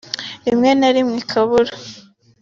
rimwe 0.45 0.69
na 0.79 0.89
rimwe 0.95 1.17
ikabura 1.23 1.73